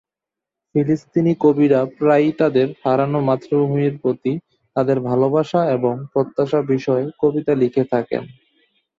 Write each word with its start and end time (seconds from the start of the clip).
ফিলিস্তিনি 0.75 1.33
কবিরা 1.41 1.79
প্রায়ই 1.97 2.31
তাদের 2.39 2.67
হারানো 2.83 3.19
মাতৃভূমির 3.27 3.95
প্রতি 4.01 4.33
তাদের 4.75 4.97
ভালোবাসা 5.09 5.61
এবং 5.71 5.93
প্রত্যাশা 6.13 6.59
বিষয়ে 6.71 7.05
কবিতা 7.21 7.53
লিখে 7.55 7.83
থাকেন। 7.93 8.23